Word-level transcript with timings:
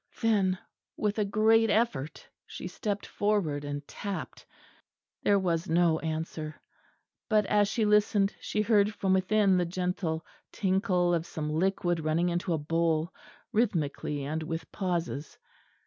Then 0.19 0.57
with 0.97 1.19
a 1.19 1.25
great 1.25 1.69
effort 1.69 2.27
she 2.47 2.67
stepped 2.67 3.05
forward 3.05 3.63
and 3.63 3.87
tapped. 3.87 4.43
There 5.21 5.37
was 5.37 5.69
no 5.69 5.99
answer; 5.99 6.59
but 7.29 7.45
as 7.45 7.67
she 7.67 7.85
listened 7.85 8.33
she 8.41 8.63
heard 8.63 8.95
from 8.95 9.13
within 9.13 9.57
the 9.57 9.65
gentle 9.65 10.25
tinkle 10.51 11.13
of 11.13 11.27
some 11.27 11.51
liquid 11.51 11.99
running 11.99 12.29
into 12.29 12.51
a 12.51 12.57
bowl, 12.57 13.13
rhythmically, 13.53 14.23
and 14.23 14.41
with 14.41 14.71
pauses. 14.71 15.37